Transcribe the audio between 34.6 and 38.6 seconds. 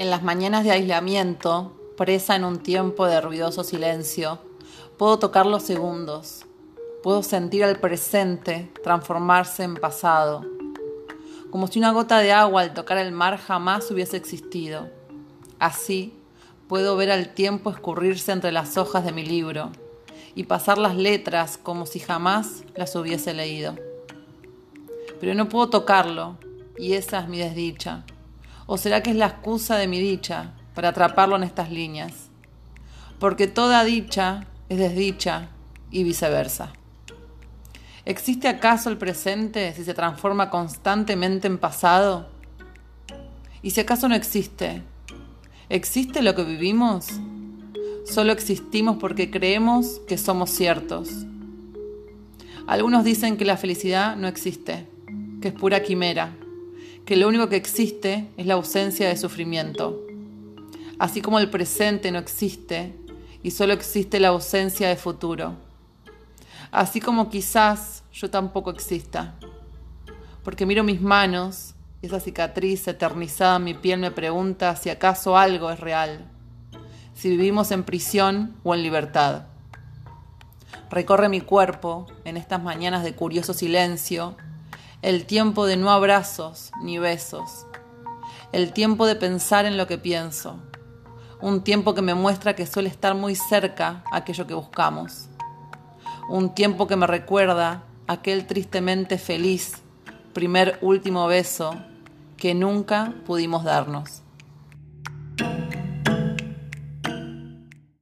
es desdicha y viceversa. ¿Existe